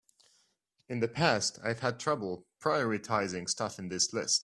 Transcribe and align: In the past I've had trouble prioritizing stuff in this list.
In 0.89 0.99
the 0.99 1.07
past 1.07 1.59
I've 1.63 1.81
had 1.81 1.99
trouble 1.99 2.47
prioritizing 2.59 3.47
stuff 3.47 3.77
in 3.77 3.89
this 3.89 4.11
list. 4.11 4.39